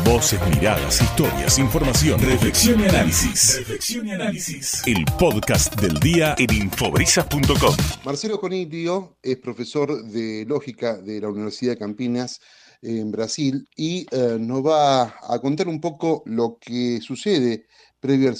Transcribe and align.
Voces, 0.00 0.40
miradas, 0.48 1.00
historias, 1.02 1.58
información, 1.58 2.18
reflexión 2.18 2.80
y 2.80 2.84
análisis. 2.84 3.58
Reflexión 3.58 4.08
y 4.08 4.12
análisis. 4.12 4.82
El 4.86 5.04
podcast 5.18 5.78
del 5.80 6.00
día 6.00 6.34
en 6.38 6.52
infobrisas.com. 6.52 7.76
Marcelo 8.04 8.40
Coniglio 8.40 9.18
es 9.22 9.36
profesor 9.36 10.02
de 10.04 10.44
lógica 10.48 10.96
de 10.96 11.20
la 11.20 11.28
Universidad 11.28 11.72
de 11.72 11.78
Campinas 11.78 12.40
en 12.80 13.12
Brasil 13.12 13.68
y 13.76 14.06
eh, 14.10 14.38
nos 14.40 14.66
va 14.66 15.02
a 15.02 15.38
contar 15.40 15.68
un 15.68 15.80
poco 15.80 16.22
lo 16.26 16.58
que 16.58 17.00
sucede 17.00 17.66
previo 18.00 18.32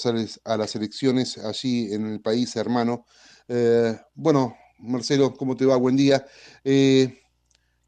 a 0.44 0.56
las 0.56 0.74
elecciones 0.74 1.38
allí 1.38 1.92
en 1.92 2.06
el 2.06 2.20
país 2.20 2.56
hermano. 2.56 3.04
Eh, 3.46 3.96
bueno, 4.14 4.56
Marcelo, 4.78 5.34
¿cómo 5.34 5.56
te 5.56 5.66
va? 5.66 5.76
Buen 5.76 5.96
día. 5.96 6.26
Eh, 6.64 7.20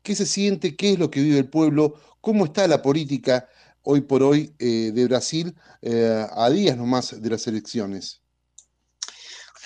¿Qué 0.02 0.14
se 0.14 0.26
siente? 0.26 0.76
¿Qué 0.76 0.92
es 0.92 0.98
lo 0.98 1.10
que 1.10 1.22
vive 1.22 1.38
el 1.38 1.48
pueblo? 1.48 1.94
¿Cómo 2.20 2.44
está 2.44 2.68
la 2.68 2.82
política 2.82 3.48
hoy 3.84 4.00
por 4.02 4.22
hoy 4.22 4.54
eh, 4.58 4.90
de 4.92 5.06
Brasil 5.06 5.54
eh, 5.80 6.26
a 6.30 6.50
días 6.50 6.76
nomás 6.76 7.20
de 7.20 7.30
las 7.30 7.46
elecciones? 7.46 8.22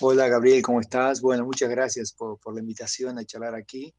Hola 0.01 0.29
Gabriel, 0.29 0.63
¿cómo 0.63 0.81
estás? 0.81 1.21
Bueno, 1.21 1.45
muchas 1.45 1.69
gracias 1.69 2.13
por, 2.13 2.39
la 2.55 2.61
invitación 2.61 3.19
a 3.19 3.25
charlar 3.25 3.55
aquí. 3.55 3.93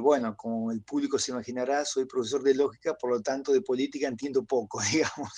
bueno, 0.00 0.36
como 0.36 0.70
el 0.70 0.82
público 0.82 1.18
se 1.18 1.32
imaginará, 1.32 1.84
soy 1.84 2.04
profesor 2.04 2.42
de 2.42 2.54
lógica, 2.54 2.94
por 2.94 3.10
lo 3.10 3.20
tanto 3.20 3.52
de 3.52 3.62
política 3.62 4.06
entiendo 4.06 4.44
poco, 4.44 4.80
digamos. 4.92 5.32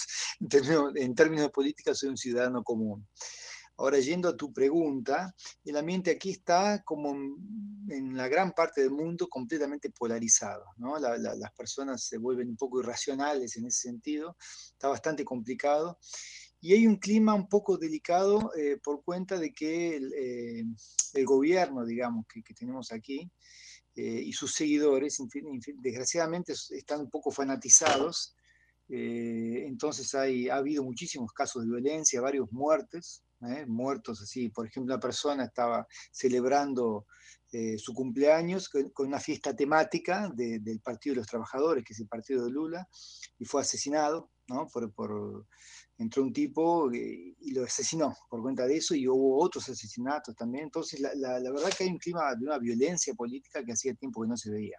en 0.97 1.14
términos 1.14 1.47
de 1.47 1.51
política 1.51 1.95
soy 1.95 2.11
un 2.11 2.16
ciudadano 2.16 2.62
común. 2.62 3.06
Ahora, 3.77 3.98
yendo 3.98 4.28
a 4.28 4.37
tu 4.37 4.52
pregunta, 4.52 5.34
el 5.64 5.77
ambiente 5.77 6.12
aquí 6.12 6.30
está 6.30 6.83
como 6.84 7.12
en 7.88 8.16
la 8.16 8.28
gran 8.28 8.52
parte 8.52 8.83
del 8.83 8.92
mundo 8.92 9.28
completamente 9.28 9.91
polarizado. 9.91 10.64
¿no? 10.77 10.98
las 10.98 11.52
personas 11.56 12.05
se 12.05 12.19
vuelven 12.19 12.50
un 12.50 12.56
poco 12.56 12.80
irracionales 12.80 13.56
en 13.56 13.66
ese 13.66 13.88
sentido, 13.88 14.37
está 14.73 14.88
bastante 14.88 15.24
complicado. 15.24 15.98
Y 16.60 16.73
hay 16.73 16.87
un 16.87 16.97
clima 16.97 17.34
un 17.34 17.48
poco 17.48 17.77
delicado 17.77 18.50
eh, 18.56 18.78
por 18.83 19.05
cuenta 19.05 19.39
de 19.39 19.52
que 19.52 19.97
el, 19.97 20.12
eh, 20.14 21.25
gobierno, 21.25 21.84
digamos, 21.84 22.27
que, 22.27 22.42
tenemos 22.55 22.91
aquí, 22.91 23.30
eh, 23.97 24.22
y 24.25 24.33
sus 24.33 24.55
seguidores, 24.55 25.19
desgraciadamente, 25.77 26.55
están 26.70 27.00
un 27.00 27.11
poco 27.11 27.30
fanatizados. 27.30 28.34
entonces 28.89 30.14
hay, 30.14 30.48
ha 30.48 30.56
habido 30.56 30.83
muchísimos 30.84 31.33
casos 31.33 31.64
de 31.64 31.69
violencia, 31.69 32.22
varios 32.22 32.50
muertes, 32.50 33.22
¿eh? 33.53 33.67
muertos 33.67 34.20
así. 34.23 34.48
Por 34.48 34.67
ejemplo, 34.67 34.95
una 34.95 35.00
persona 35.00 35.45
estaba 35.45 35.87
celebrando 36.11 37.06
eh, 37.53 37.78
su 37.78 37.95
cumpleaños 37.95 38.69
con, 38.69 39.06
una 39.06 39.20
fiesta 39.20 39.55
temática 39.55 40.31
del 40.34 40.81
Partido 40.81 41.14
de 41.14 41.20
los 41.20 41.27
Trabajadores, 41.27 41.84
que 41.84 41.92
es 41.92 42.01
el 42.01 42.09
partido 42.09 42.45
de 42.45 42.51
Lula, 42.51 42.89
y 43.39 43.45
fue 43.45 43.61
asesinado, 43.61 44.31
¿no? 44.48 44.67
Por, 44.67 44.92
por 44.92 45.47
entró 45.97 46.25
un 46.25 46.33
tipo 46.33 46.91
eh, 46.92 47.36
y, 47.39 47.53
lo 47.53 47.64
asesinó 47.64 48.12
por 48.28 48.42
cuenta 48.42 48.67
de 48.67 48.78
eso, 48.78 48.95
y 48.95 49.06
hubo 49.06 49.41
otros 49.41 49.69
asesinatos 49.69 50.34
también. 50.34 50.64
Entonces, 50.64 51.01
la, 51.01 51.14
la 51.14 51.53
verdad 51.53 51.70
que 51.77 51.84
hay 51.84 51.91
un 51.91 51.98
clima 51.98 52.34
de 52.34 52.45
una 52.45 52.58
violencia 52.58 53.14
política 53.14 53.64
que 53.64 53.73
hacía 53.73 53.95
tiempo 53.95 54.23
que 54.23 54.29
no 54.29 54.36
se 54.36 54.51
veía. 54.51 54.79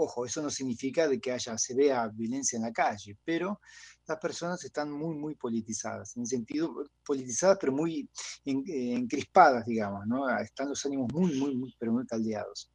Ojo, 0.00 0.24
eso 0.24 0.40
no 0.40 0.48
significa 0.48 1.08
de 1.08 1.18
que 1.20 1.32
haya, 1.32 1.58
se 1.58 1.74
vea 1.74 2.06
violencia 2.06 2.56
en 2.56 2.62
la 2.62 2.72
calle, 2.72 3.16
pero 3.24 3.60
las 4.06 4.18
personas 4.18 4.64
están 4.64 4.92
muy, 4.92 5.16
muy 5.16 5.34
politizadas, 5.34 6.16
en 6.16 6.22
el 6.22 6.28
sentido, 6.28 6.84
politizadas, 7.04 7.58
pero 7.60 7.72
muy 7.72 8.08
eh, 8.44 8.94
encrispadas, 8.94 9.66
digamos, 9.66 10.06
¿no? 10.06 10.28
Están 10.38 10.68
los 10.68 10.86
ánimos 10.86 11.12
muy, 11.12 11.36
muy, 11.40 11.56
muy, 11.56 11.74
pero 11.80 11.90
muy 11.90 12.06
caldeados. 12.06 12.70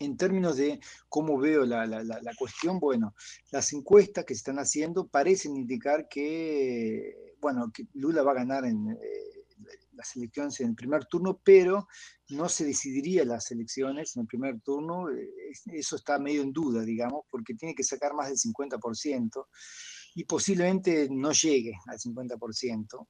En 0.00 0.18
términos 0.18 0.58
de 0.58 0.80
cómo 1.08 1.38
veo 1.38 1.64
la, 1.64 1.86
la, 1.86 2.02
la, 2.04 2.34
cuestión, 2.36 2.78
bueno, 2.78 3.14
las 3.50 3.72
encuestas 3.72 4.26
que 4.26 4.34
se 4.34 4.40
están 4.40 4.58
haciendo 4.58 5.06
parecen 5.06 5.56
indicar 5.56 6.08
que, 6.08 7.36
bueno, 7.40 7.72
que 7.72 7.86
Lula 7.94 8.22
va 8.22 8.32
a 8.32 8.42
ganar 8.42 8.66
en, 8.66 8.90
eh, 8.90 9.31
las 9.92 10.16
elecciones 10.16 10.60
en 10.60 10.70
el 10.70 10.74
primer 10.74 11.06
turno, 11.06 11.40
pero 11.42 11.86
no 12.30 12.48
se 12.48 12.64
decidiría 12.64 13.24
las 13.24 13.50
elecciones 13.50 14.16
en 14.16 14.22
el 14.22 14.26
primer 14.26 14.60
turno. 14.60 15.10
Eh, 15.10 15.28
eso 15.72 15.96
está 15.96 16.18
medio 16.18 16.42
en 16.42 16.52
duda, 16.52 16.82
digamos, 16.82 17.24
porque 17.30 17.54
tiene 17.54 17.74
que 17.74 17.84
sacar 17.84 18.14
más 18.14 18.28
del 18.28 18.38
50% 18.38 19.46
y 20.14 20.24
posiblemente 20.24 21.08
no 21.10 21.32
llegue 21.32 21.74
al 21.86 21.98
50%. 21.98 23.08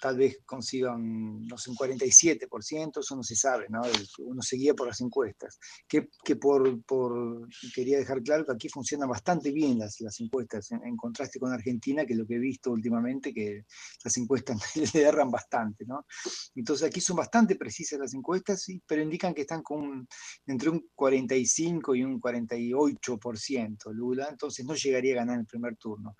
Tal 0.00 0.16
vez 0.16 0.40
consigan, 0.46 1.44
no 1.44 1.58
sé, 1.58 1.70
un 1.70 1.76
47%, 1.76 3.00
eso 3.00 3.16
no 3.16 3.22
se 3.22 3.36
sabe, 3.36 3.66
¿no? 3.68 3.82
Uno 4.18 4.42
seguía 4.42 4.74
por 4.74 4.86
las 4.86 5.00
encuestas. 5.00 5.58
Que, 5.86 6.08
que 6.24 6.36
por, 6.36 6.82
por, 6.84 7.48
quería 7.74 7.98
dejar 7.98 8.22
claro 8.22 8.44
que 8.44 8.52
aquí 8.52 8.68
funcionan 8.68 9.08
bastante 9.08 9.52
bien 9.52 9.78
las, 9.78 10.00
las 10.00 10.18
encuestas, 10.20 10.70
en, 10.70 10.96
contraste 10.96 11.38
con 11.38 11.52
Argentina, 11.52 12.06
que 12.06 12.14
lo 12.14 12.26
que 12.26 12.36
he 12.36 12.38
visto 12.38 12.70
últimamente, 12.70 13.34
que 13.34 13.64
las 14.04 14.16
encuestas 14.16 14.58
le 14.94 15.02
erran 15.02 15.30
bastante, 15.30 15.84
¿no? 15.86 16.06
Entonces 16.54 16.86
aquí 16.86 17.00
son 17.00 17.16
bastante 17.16 17.56
precisas 17.56 17.98
las 17.98 18.14
encuestas, 18.14 18.62
sí, 18.62 18.82
pero 18.86 19.02
indican 19.02 19.34
que 19.34 19.42
están 19.42 19.62
con 19.62 20.08
entre 20.46 20.70
un 20.70 20.88
45 20.94 21.94
y 21.94 22.04
un 22.04 22.20
48% 22.20 23.92
Lula, 23.92 24.28
entonces 24.30 24.64
no 24.64 24.74
llegaría 24.74 25.14
a 25.14 25.16
ganar 25.16 25.38
el 25.38 25.46
primer 25.46 25.76
turno 25.76 26.16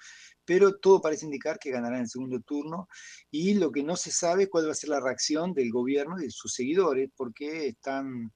pero 0.49 0.79
todo 0.79 1.03
parece 1.03 1.27
indicar 1.27 1.59
que 1.59 1.71
ganará 1.71 1.97
en 1.97 2.05
el 2.05 2.09
segundo 2.09 2.41
turno 2.41 2.89
y 3.31 3.53
lo 3.53 3.71
que 3.71 3.83
no 3.83 3.97
se 3.97 4.11
sabe 4.11 4.45
es 4.45 4.49
cuál 4.49 4.67
va 4.67 4.73
a 4.73 4.75
ser 4.75 4.89
la 4.89 4.99
reacción 4.99 5.53
del 5.53 5.71
gobierno 5.71 6.19
y 6.19 6.25
de 6.25 6.31
sus 6.31 6.55
seguidores, 6.55 7.11
porque 7.15 7.69
están 7.69 8.33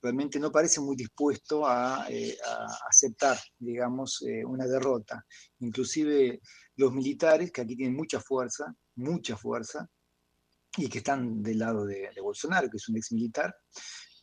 realmente 0.00 0.40
no 0.40 0.50
parece 0.50 0.80
muy 0.80 0.96
dispuesto 0.96 1.66
a, 1.66 2.06
eh, 2.08 2.38
aceptar, 2.88 3.38
digamos, 3.58 4.24
eh, 4.26 4.42
una 4.46 4.66
derrota. 4.66 5.26
Inclusive 5.60 6.40
los 6.76 6.90
militares, 6.94 7.52
que 7.52 7.60
aquí 7.60 7.76
tienen 7.76 7.96
mucha 7.96 8.18
fuerza, 8.18 8.74
mucha 8.94 9.36
fuerza, 9.36 9.86
y 10.78 10.88
que 10.88 10.98
están 10.98 11.42
del 11.42 11.58
lado 11.58 11.84
de, 11.84 12.08
Bolsonaro, 12.22 12.70
que 12.70 12.78
es 12.78 12.88
un 12.88 12.96
ex 12.96 13.12
militar, 13.12 13.54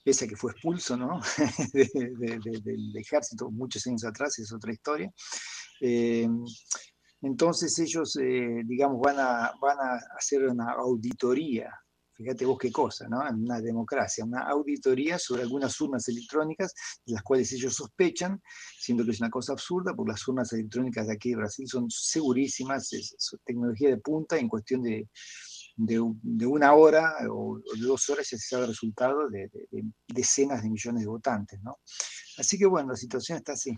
pese 0.03 0.25
a 0.25 0.27
que 0.27 0.35
fue 0.35 0.51
expulso 0.51 0.97
¿no? 0.97 1.21
del 1.73 2.97
ejército 2.97 3.51
muchos 3.51 3.85
años 3.85 4.03
atrás, 4.03 4.39
es 4.39 4.51
otra 4.51 4.73
historia. 4.73 5.13
Eh, 5.81 6.27
entonces 7.21 7.77
ellos, 7.79 8.15
eh, 8.17 8.61
digamos, 8.65 8.99
van 9.01 9.19
a, 9.19 9.51
van 9.61 9.77
a 9.79 9.99
hacer 10.17 10.47
una 10.47 10.71
auditoría, 10.71 11.69
fíjate 12.13 12.45
vos 12.45 12.57
qué 12.57 12.71
cosa, 12.71 13.07
¿no? 13.09 13.27
En 13.27 13.43
una 13.43 13.59
democracia, 13.61 14.23
una 14.23 14.43
auditoría 14.43 15.19
sobre 15.19 15.41
algunas 15.41 15.79
urnas 15.81 16.07
electrónicas, 16.07 16.73
de 17.05 17.13
las 17.13 17.23
cuales 17.23 17.51
ellos 17.51 17.73
sospechan, 17.75 18.41
siendo 18.77 19.03
que 19.03 19.11
es 19.11 19.19
una 19.19 19.29
cosa 19.29 19.53
absurda, 19.53 19.93
porque 19.93 20.11
las 20.11 20.27
urnas 20.27 20.51
electrónicas 20.53 21.07
de 21.07 21.13
aquí 21.13 21.31
de 21.31 21.37
Brasil 21.37 21.67
son 21.67 21.89
segurísimas, 21.89 22.91
es, 22.93 23.15
tecnología 23.45 23.89
de 23.89 23.97
punta, 23.97 24.37
en 24.37 24.47
cuestión 24.47 24.81
de, 24.81 25.09
de, 25.75 26.45
una 26.45 26.73
hora 26.73 27.15
o, 27.29 27.59
de 27.59 27.81
dos 27.81 28.09
horas 28.09 28.29
ya 28.29 28.37
se 28.37 28.47
sabe 28.47 28.63
el 28.63 28.69
resultado 28.69 29.29
de, 29.29 29.49
de 29.71 29.83
decenas 30.07 30.61
de 30.61 30.69
millones 30.69 31.03
de 31.03 31.07
votantes, 31.07 31.61
¿no? 31.63 31.79
Así 32.37 32.57
que 32.57 32.65
bueno, 32.65 32.89
la 32.91 32.97
situación 32.97 33.37
está 33.37 33.53
así. 33.53 33.77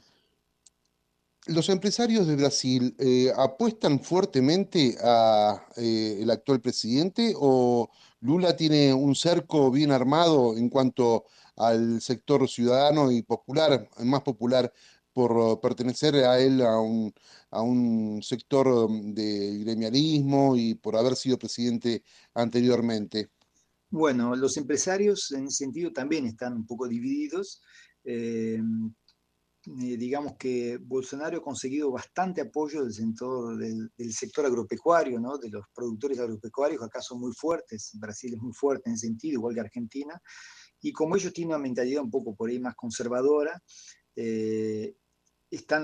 Los 1.47 1.69
empresarios 1.69 2.27
de 2.27 2.35
Brasil 2.35 2.95
eh, 2.99 3.31
apuestan 3.35 3.99
fuertemente 3.99 4.95
a 5.03 5.65
eh, 5.75 6.19
el 6.21 6.29
actual 6.29 6.61
presidente 6.61 7.33
o 7.35 7.89
Lula 8.19 8.55
tiene 8.55 8.93
un 8.93 9.15
cerco 9.15 9.71
bien 9.71 9.91
armado 9.91 10.55
en 10.55 10.69
cuanto 10.69 11.25
al 11.55 11.99
sector 11.99 12.47
ciudadano 12.47 13.11
y 13.11 13.23
popular, 13.23 13.89
más 14.03 14.21
popular 14.21 14.71
por 15.13 15.59
pertenecer 15.59 16.15
a 16.15 16.39
él 16.39 16.61
a 16.61 16.79
un, 16.79 17.11
a 17.49 17.61
un 17.61 18.21
sector 18.21 18.87
de 18.89 19.59
gremialismo 19.59 20.55
y 20.55 20.75
por 20.75 20.95
haber 20.95 21.15
sido 21.15 21.39
presidente 21.39 22.03
anteriormente. 22.35 23.29
Bueno, 23.89 24.35
los 24.35 24.55
empresarios 24.57 25.31
en 25.31 25.47
ese 25.47 25.65
sentido 25.65 25.91
también 25.91 26.25
están 26.25 26.53
un 26.53 26.65
poco 26.65 26.87
divididos. 26.87 27.61
Eh, 28.03 28.61
eh, 29.67 29.97
digamos 29.97 30.37
que 30.37 30.77
Bolsonaro 30.77 31.37
ha 31.37 31.41
conseguido 31.41 31.91
bastante 31.91 32.41
apoyo 32.41 32.83
del, 32.85 33.91
del, 33.95 34.13
sector 34.13 34.45
agropecuario, 34.45 35.19
¿no? 35.19 35.37
de 35.37 35.49
los 35.49 35.65
productores 35.73 36.19
agropecuarios, 36.19 36.81
acá 36.81 36.99
son 37.01 37.19
muy 37.19 37.31
fuertes, 37.33 37.91
Brasil 37.99 38.33
es 38.33 38.41
muy 38.41 38.53
fuerte 38.53 38.89
en 38.89 38.95
ese 38.95 39.07
sentido, 39.07 39.39
igual 39.39 39.53
que 39.53 39.61
Argentina, 39.61 40.19
y 40.81 40.91
como 40.91 41.15
ellos 41.15 41.31
tienen 41.31 41.53
una 41.53 41.61
mentalidad 41.61 42.03
un 42.03 42.09
poco 42.09 42.35
por 42.35 42.49
ahí 42.49 42.59
más 42.59 42.75
conservadora, 42.75 43.61
eh, 44.15 44.95
están 45.51 45.83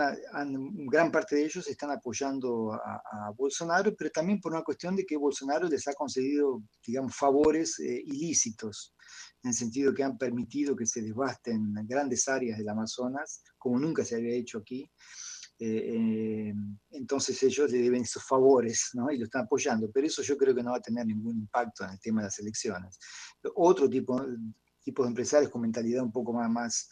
gran 0.89 1.11
parte 1.11 1.35
de 1.35 1.43
ellos 1.43 1.67
están 1.67 1.91
apoyando 1.91 2.73
a, 2.73 3.31
Bolsonaro, 3.35 3.93
pero 3.95 4.09
también 4.09 4.39
por 4.39 4.53
una 4.53 4.63
cuestión 4.63 4.95
de 4.95 5.05
que 5.05 5.17
Bolsonaro 5.17 5.67
les 5.67 5.85
ha 5.89 5.93
concedido, 5.93 6.63
digamos, 6.85 7.13
favores 7.13 7.77
eh, 7.79 8.01
ilícitos, 8.05 8.95
en 9.43 9.49
el 9.49 9.53
sentido 9.53 9.93
que 9.93 10.03
han 10.03 10.17
permitido 10.17 10.75
que 10.75 10.85
se 10.85 11.01
devasten 11.01 11.73
grandes 11.85 12.27
áreas 12.29 12.57
del 12.57 12.69
Amazonas, 12.69 13.43
como 13.57 13.77
nunca 13.77 14.05
se 14.05 14.15
había 14.15 14.35
hecho 14.35 14.59
aquí. 14.59 14.89
Eh, 15.59 16.49
eh, 16.49 16.53
entonces 16.91 17.41
ellos 17.41 17.71
le 17.71 17.79
deben 17.79 18.03
esos 18.03 18.23
favores 18.23 18.91
¿no? 18.93 19.11
y 19.11 19.17
lo 19.17 19.25
están 19.25 19.45
apoyando, 19.45 19.89
pero 19.91 20.07
eso 20.07 20.21
yo 20.21 20.37
creo 20.37 20.55
que 20.55 20.63
no 20.63 20.71
va 20.71 20.77
a 20.77 20.81
tener 20.81 21.05
ningún 21.05 21.35
impacto 21.35 21.83
en 21.83 21.91
el 21.91 21.99
tema 21.99 22.21
de 22.21 22.27
las 22.27 22.39
elecciones. 22.39 22.97
Otro 23.55 23.89
tipo, 23.89 24.23
tipo 24.81 25.03
de 25.03 25.09
empresarios 25.09 25.51
con 25.51 25.61
mentalidad 25.61 26.03
un 26.03 26.11
poco 26.11 26.31
más, 26.31 26.49
más 26.49 26.89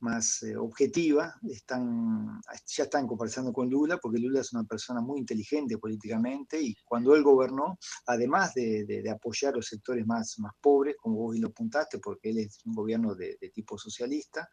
más 0.00 0.42
eh, 0.42 0.56
objetiva, 0.56 1.34
están, 1.48 2.40
ya 2.66 2.84
están 2.84 3.06
conversando 3.06 3.52
con 3.52 3.68
Lula, 3.68 3.98
porque 3.98 4.18
Lula 4.18 4.40
es 4.40 4.52
una 4.52 4.64
persona 4.64 5.00
muy 5.00 5.20
inteligente 5.20 5.78
políticamente 5.78 6.60
y 6.60 6.74
cuando 6.84 7.14
él 7.14 7.22
gobernó, 7.22 7.78
además 8.06 8.54
de, 8.54 9.04
apoyar 9.10 9.54
los 9.54 9.66
sectores 9.66 10.06
más, 10.06 10.38
más 10.38 10.52
pobres, 10.60 10.96
como 11.00 11.16
vos 11.16 11.38
lo 11.38 11.48
apuntaste, 11.48 11.98
porque 11.98 12.30
él 12.30 12.38
es 12.38 12.58
un 12.64 12.74
gobierno 12.74 13.14
de, 13.14 13.36
tipo 13.52 13.78
socialista 13.78 14.48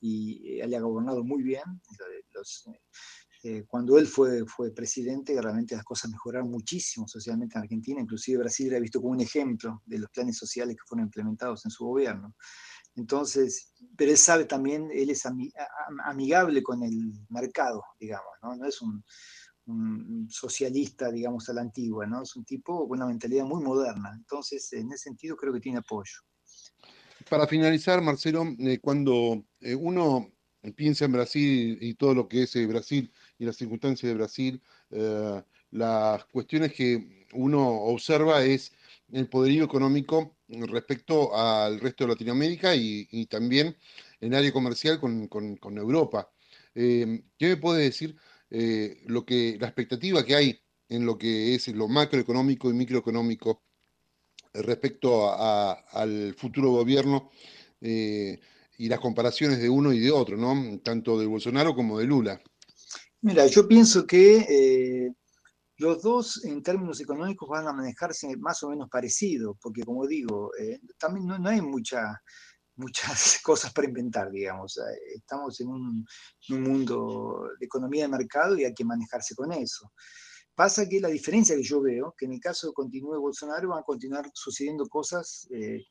y 0.00 0.60
él 0.60 0.74
ha 0.74 0.80
gobernado 0.80 1.22
muy 1.22 1.42
bien, 1.42 1.62
eh, 3.44 3.64
cuando 3.66 3.98
él 3.98 4.06
fue, 4.06 4.44
fue 4.46 4.72
presidente, 4.72 5.40
realmente 5.40 5.74
las 5.74 5.84
cosas 5.84 6.12
mejoraron 6.12 6.48
muchísimo 6.48 7.08
socialmente 7.08 7.56
en 7.56 7.62
Argentina, 7.62 8.00
inclusive 8.00 8.38
Brasil 8.38 8.68
era 8.68 8.78
visto 8.78 9.00
como 9.00 9.14
un 9.14 9.20
ejemplo 9.20 9.82
de 9.84 9.98
los 9.98 10.10
planes 10.10 10.36
sociales 10.36 10.76
que 10.76 10.82
fueron 10.86 11.06
implementados 11.06 11.64
en 11.64 11.72
su 11.72 11.84
gobierno. 11.84 12.34
Entonces, 12.94 13.72
pero 13.96 14.12
él 14.12 14.16
sabe 14.16 14.44
también, 14.44 14.90
él 14.92 15.10
es 15.10 15.24
amigable 16.04 16.62
con 16.62 16.82
el 16.84 17.12
mercado, 17.30 17.82
digamos, 17.98 18.30
¿no? 18.42 18.54
No 18.54 18.66
es 18.66 18.80
un, 18.82 19.02
socialista, 20.28 21.10
digamos, 21.10 21.48
a 21.48 21.54
la 21.54 21.62
antigua, 21.62 22.06
¿no? 22.06 22.22
Es 22.22 22.36
un 22.36 22.44
tipo 22.44 22.86
con 22.86 22.98
una 22.98 23.06
mentalidad 23.06 23.44
muy 23.44 23.62
moderna. 23.62 24.12
Entonces, 24.14 24.72
en 24.72 24.92
ese 24.92 25.04
sentido 25.04 25.36
creo 25.36 25.52
que 25.52 25.60
tiene 25.60 25.78
apoyo. 25.78 26.12
Para 27.30 27.46
finalizar, 27.46 28.02
Marcelo, 28.02 28.44
eh, 28.58 28.78
cuando 28.80 29.44
eh, 29.60 29.74
uno 29.74 30.32
piensa 30.70 31.04
en 31.04 31.12
Brasil 31.12 31.78
y 31.80 31.94
todo 31.94 32.14
lo 32.14 32.28
que 32.28 32.44
es 32.44 32.54
eh, 32.56 32.66
Brasil 32.66 33.12
y 33.38 33.44
las 33.44 33.56
circunstancias 33.56 34.08
de 34.08 34.14
Brasil, 34.14 34.62
las 35.70 36.24
cuestiones 36.26 36.72
que 36.72 37.26
uno 37.32 37.66
observa 37.66 38.44
es 38.44 38.72
el 39.10 39.28
poderío 39.28 39.64
económico 39.64 40.36
respecto 40.48 41.34
al 41.36 41.80
resto 41.80 42.04
de 42.04 42.10
Latinoamérica 42.10 42.74
y, 42.74 43.26
también 43.26 43.76
en 44.20 44.34
área 44.34 44.52
comercial 44.52 45.00
con, 45.00 45.78
Europa. 45.78 46.30
Eh, 46.74 47.22
¿Qué 47.38 47.48
me 47.48 47.56
puede 47.56 47.84
decir 47.84 48.16
eh, 48.50 49.02
lo 49.06 49.24
que, 49.24 49.56
la 49.60 49.68
expectativa 49.68 50.24
que 50.24 50.34
hay 50.34 50.60
en 50.88 51.06
lo 51.06 51.16
que 51.16 51.54
es 51.54 51.68
lo 51.68 51.88
macroeconómico 51.88 52.70
y 52.70 52.74
microeconómico 52.74 53.62
respecto 54.54 55.32
al 55.34 56.34
futuro 56.34 56.70
gobierno 56.70 57.30
eh, 57.80 58.38
y 58.82 58.88
las 58.88 59.00
comparaciones 59.00 59.60
de 59.60 59.68
uno 59.68 59.92
y 59.92 60.00
de 60.00 60.10
otro, 60.10 60.36
¿no? 60.36 60.80
tanto 60.80 61.18
de 61.18 61.26
Bolsonaro 61.26 61.74
como 61.74 61.98
de 61.98 62.06
Lula? 62.06 62.42
Mira, 63.20 63.46
yo 63.46 63.68
pienso 63.68 64.04
que 64.04 65.14
los 65.82 66.02
dos, 66.02 66.44
en 66.44 66.62
términos 66.62 67.00
económicos, 67.00 67.48
van 67.48 67.66
a 67.66 67.72
manejarse 67.72 68.36
más 68.36 68.62
o 68.62 68.70
menos 68.70 68.88
parecido, 68.88 69.58
porque 69.60 69.82
como 69.82 70.06
digo, 70.06 70.50
eh, 70.58 70.80
también 70.98 71.26
no, 71.26 71.48
hay 71.48 71.60
mucha, 71.60 72.22
muchas 72.76 73.40
cosas 73.44 73.72
para 73.72 73.88
inventar, 73.88 74.30
digamos. 74.30 74.78
Eh, 74.78 75.14
estamos 75.16 75.60
en 75.60 75.68
un, 75.68 76.06
mundo 76.48 77.50
de 77.58 77.66
economía 77.66 78.04
de 78.04 78.08
mercado 78.08 78.56
y 78.56 78.64
hay 78.64 78.74
que 78.74 78.84
manejarse 78.84 79.34
con 79.34 79.52
eso. 79.52 79.92
Pasa 80.54 80.88
que 80.88 81.00
la 81.00 81.08
diferencia 81.08 81.56
que 81.56 81.62
yo 81.62 81.80
veo, 81.80 82.14
que 82.16 82.26
en 82.26 82.32
el 82.32 82.40
caso 82.40 82.68
de 82.68 82.74
continúe 82.74 83.18
Bolsonaro, 83.18 83.70
van 83.70 83.80
a 83.80 83.84
continuar 83.84 84.30
sucediendo 84.34 84.86
cosas 84.86 85.48
eh, 85.50 85.84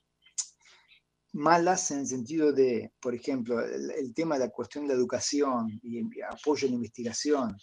malas 1.33 1.91
en 1.91 1.99
el 1.99 2.07
sentido 2.07 2.51
de, 2.51 2.91
por 2.99 3.15
ejemplo, 3.15 3.59
el, 3.61 3.91
el, 3.91 4.13
tema 4.13 4.35
de 4.35 4.45
la 4.45 4.51
cuestión 4.51 4.85
de 4.85 4.89
la 4.89 4.99
educación 4.99 5.79
y 5.83 6.01
apoyo 6.21 6.67
a 6.67 6.69
la 6.69 6.75
investigación 6.75 7.57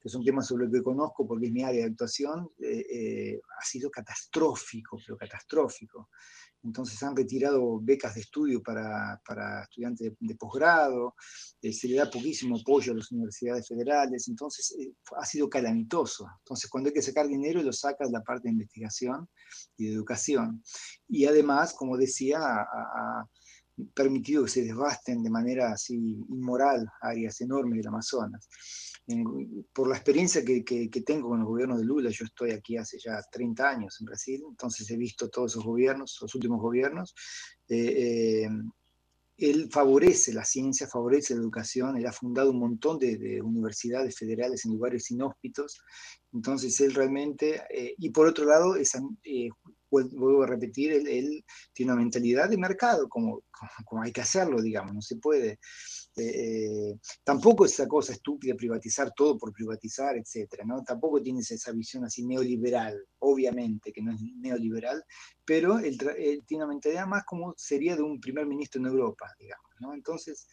que 0.00 0.08
es 0.08 0.14
un 0.14 0.24
tema 0.24 0.42
sobre 0.42 0.66
el 0.66 0.72
que 0.72 0.82
conozco 0.82 1.26
porque 1.26 1.46
es 1.46 1.52
mi 1.52 1.62
área 1.62 1.80
de 1.80 1.90
actuación, 1.90 2.50
eh, 2.60 2.84
eh, 2.90 3.40
ha 3.60 3.64
sido 3.64 3.90
catastrófico, 3.90 4.98
pero 5.04 5.18
catastrófico. 5.18 6.08
Entonces 6.62 7.00
han 7.02 7.16
retirado 7.16 7.78
becas 7.80 8.14
de 8.14 8.22
estudio 8.22 8.60
para, 8.62 9.20
para 9.26 9.62
estudiantes 9.62 10.12
de, 10.18 10.34
posgrado, 10.34 11.14
eh, 11.62 11.72
se 11.72 11.88
le 11.88 11.96
da 11.96 12.10
poquísimo 12.10 12.56
apoyo 12.56 12.92
a 12.92 12.96
las 12.96 13.12
universidades 13.12 13.66
federales, 13.66 14.26
entonces 14.28 14.76
ha 15.16 15.24
sido 15.24 15.48
calamitoso. 15.48 16.26
Entonces 16.38 16.68
cuando 16.68 16.88
hay 16.88 16.94
que 16.94 17.02
sacar 17.02 17.28
dinero 17.28 17.62
lo 17.62 17.72
saca 17.72 18.04
de 18.04 18.12
la 18.12 18.22
parte 18.22 18.48
de 18.48 18.52
investigación 18.52 19.28
y 19.76 19.86
de 19.86 19.94
educación. 19.94 20.62
Y 21.08 21.26
además, 21.26 21.74
como 21.74 21.96
decía, 21.96 22.38
ha, 22.40 23.24
permitido 23.94 24.42
que 24.42 24.50
se 24.50 24.62
desbasten 24.62 25.22
de 25.22 25.30
manera 25.30 25.70
así 25.70 25.94
inmoral 26.28 26.90
áreas 27.00 27.40
enormes 27.40 27.76
del 27.78 27.86
Amazonas 27.86 28.48
por 29.72 29.88
la 29.88 29.96
experiencia 29.96 30.44
que, 30.44 31.02
tengo 31.04 31.30
con 31.30 31.40
el 31.40 31.46
gobierno 31.46 31.78
de 31.78 31.84
Lula, 31.84 32.10
yo 32.10 32.24
estoy 32.24 32.50
aquí 32.50 32.76
hace 32.76 32.98
ya 32.98 33.20
30 33.30 33.68
años 33.68 33.96
en 34.00 34.06
Brasil, 34.06 34.42
entonces 34.46 34.90
he 34.90 34.96
visto 34.96 35.30
todos 35.30 35.52
esos 35.52 35.64
gobiernos, 35.64 36.18
los 36.20 36.34
últimos 36.34 36.60
gobiernos, 36.60 37.14
eh, 37.68 38.44
eh, 38.44 38.48
él 39.38 39.68
favorece 39.70 40.34
la 40.34 40.44
ciencia, 40.44 40.88
favorece 40.88 41.34
la 41.34 41.40
educación, 41.40 41.96
él 41.96 42.06
ha 42.06 42.12
fundado 42.12 42.50
un 42.50 42.58
montón 42.58 42.98
de, 42.98 43.40
universidades 43.40 44.18
federales 44.18 44.64
en 44.64 44.72
lugares 44.72 45.10
inhóspitos, 45.10 45.80
entonces 46.32 46.78
él 46.80 46.92
realmente, 46.94 47.62
eh, 47.70 47.94
y 47.96 48.10
por 48.10 48.26
otro 48.26 48.44
lado, 48.44 48.76
es, 48.76 48.92
vuelvo 49.90 50.42
a 50.42 50.46
repetir, 50.46 50.92
él, 50.92 51.44
tiene 51.72 51.92
una 51.92 52.00
mentalidad 52.00 52.48
de 52.48 52.56
mercado, 52.56 53.08
como, 53.08 53.42
como, 53.84 54.02
hay 54.02 54.12
que 54.12 54.20
hacerlo, 54.20 54.60
digamos, 54.60 54.94
no 54.94 55.02
se 55.02 55.16
puede. 55.16 55.58
Eh, 56.16 56.94
tampoco 57.22 57.64
es 57.64 57.72
esa 57.72 57.86
cosa 57.86 58.12
estúpida 58.12 58.54
privatizar 58.54 59.12
todo 59.14 59.38
por 59.38 59.52
privatizar, 59.52 60.16
etcétera, 60.16 60.64
¿no? 60.66 60.82
Tampoco 60.82 61.22
tienes 61.22 61.50
esa 61.50 61.72
visión 61.72 62.04
así 62.04 62.24
neoliberal, 62.24 63.00
obviamente 63.20 63.92
que 63.92 64.02
no 64.02 64.12
es 64.12 64.20
neoliberal, 64.20 65.04
pero 65.44 65.78
él, 65.78 65.96
tiene 66.46 66.64
una 66.64 66.72
mentalidad 66.72 67.06
más 67.06 67.24
como 67.24 67.54
sería 67.56 67.96
de 67.96 68.02
un 68.02 68.20
primer 68.20 68.46
ministro 68.46 68.80
en 68.80 68.88
Europa, 68.88 69.26
digamos, 69.38 69.70
¿no? 69.80 69.94
Entonces, 69.94 70.48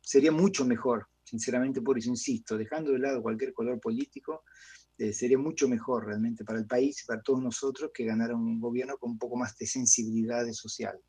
sería 0.00 0.32
mucho 0.32 0.64
mejor, 0.64 1.06
sinceramente, 1.22 1.82
por 1.82 1.98
eso 1.98 2.08
insisto, 2.08 2.56
dejando 2.56 2.92
de 2.92 2.98
lado 2.98 3.22
cualquier 3.22 3.52
color 3.52 3.78
político, 3.78 4.42
eh, 5.00 5.14
sería 5.14 5.38
mucho 5.38 5.66
mejor 5.66 6.04
realmente 6.04 6.44
para 6.44 6.58
el 6.58 6.66
país 6.66 7.02
y 7.02 7.06
para 7.06 7.22
todos 7.22 7.42
nosotros 7.42 7.90
que 7.94 8.04
ganara 8.04 8.36
un 8.36 8.60
gobierno 8.60 8.98
con 8.98 9.12
un 9.12 9.18
poco 9.18 9.34
más 9.34 9.56
de 9.56 9.66
sensibilidad 9.66 10.44
social. 10.52 11.00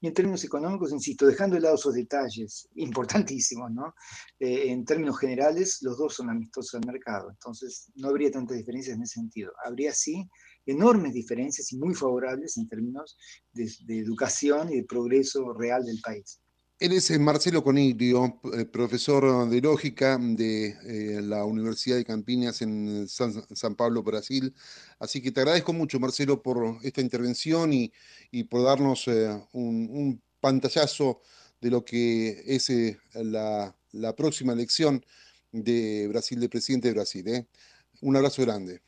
Y 0.00 0.06
en 0.06 0.14
términos 0.14 0.42
económicos, 0.42 0.90
insisto, 0.90 1.26
dejando 1.26 1.56
de 1.56 1.60
lado 1.60 1.74
esos 1.74 1.92
detalles 1.92 2.66
importantísimos. 2.76 3.70
Eh, 4.38 4.70
en 4.70 4.86
términos 4.86 5.18
generales, 5.18 5.80
los 5.82 5.98
dos 5.98 6.14
son 6.14 6.30
amistosos 6.30 6.76
al 6.76 6.86
mercado, 6.86 7.28
entonces 7.28 7.92
no 7.94 8.08
habría 8.08 8.30
tantas 8.30 8.56
diferencias 8.56 8.96
en 8.96 9.02
ese 9.02 9.20
sentido. 9.20 9.52
Habría 9.66 9.92
sí 9.92 10.26
enormes 10.64 11.12
diferencias 11.12 11.70
y 11.72 11.78
muy 11.78 11.94
favorables 11.94 12.56
en 12.56 12.68
términos 12.68 13.18
de 13.52 13.98
educación 13.98 14.72
y 14.72 14.76
de 14.76 14.84
progreso 14.84 15.52
real 15.52 15.84
del 15.84 16.00
país. 16.00 16.40
Él 16.80 16.92
es 16.94 17.10
Marcelo 17.20 17.62
Coniglio, 17.62 18.40
eh, 18.54 18.64
profesor 18.64 19.46
de 19.50 19.60
lógica 19.60 20.16
de 20.18 20.68
eh, 20.86 21.20
la 21.20 21.44
Universidad 21.44 21.98
de 21.98 22.06
Campinas 22.06 22.62
en 22.62 23.06
San, 23.06 23.74
Pablo, 23.76 24.02
Brasil. 24.02 24.54
Así 24.98 25.20
que 25.20 25.30
te 25.30 25.40
agradezco 25.40 25.74
mucho, 25.74 26.00
Marcelo, 26.00 26.42
por 26.42 26.78
esta 26.82 27.02
intervención 27.02 27.70
y, 27.74 27.92
por 28.44 28.64
darnos 28.64 29.06
eh, 29.08 29.28
un, 29.52 30.22
pantallazo 30.40 31.20
de 31.60 31.68
lo 31.68 31.84
que 31.84 32.42
es 32.46 32.72
la, 33.12 33.74
próxima 34.16 34.54
elección 34.54 35.04
de 35.52 36.08
Brasil, 36.08 36.40
de 36.40 36.48
presidente 36.48 36.88
de 36.88 36.94
Brasil. 36.94 37.46
Un 38.02 38.16
abrazo 38.16 38.42
grande. 38.42 38.82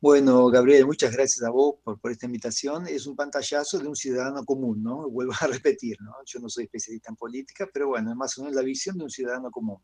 Bueno, 0.00 0.48
Gabriel, 0.48 0.86
muchas 0.86 1.12
gracias 1.12 1.42
a 1.42 1.50
vos 1.50 1.76
por, 1.82 2.12
esta 2.12 2.26
invitación. 2.26 2.86
Es 2.86 3.06
un 3.06 3.16
pantallazo 3.16 3.78
de 3.78 3.88
un 3.88 3.96
ciudadano 3.96 4.44
común, 4.44 4.82
¿no? 4.82 5.08
Vuelvo 5.10 5.32
a 5.40 5.46
repetir, 5.46 5.96
¿no? 6.00 6.12
Yo 6.24 6.38
no 6.38 6.48
soy 6.48 6.64
especialista 6.64 7.10
en 7.10 7.16
política, 7.16 7.68
pero 7.72 7.88
bueno, 7.88 8.10
es 8.10 8.16
más 8.16 8.36
o 8.38 8.42
menos 8.42 8.54
la 8.54 8.62
visión 8.62 8.96
de 8.98 9.04
un 9.04 9.10
ciudadano 9.10 9.50
común. 9.50 9.82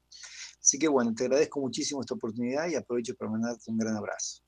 Así 0.61 0.79
que 0.79 0.89
bueno, 0.89 1.13
te 1.15 1.25
agradezco 1.25 1.61
muchísimo 1.61 2.03
esta 2.03 2.15
oportunidad 2.15 2.69
y 2.69 2.77
aprovecho 2.77 3.15
para 3.17 3.31
mandarte 3.31 3.71
un 3.71 3.79
gran 3.79 3.97
abrazo. 3.97 4.43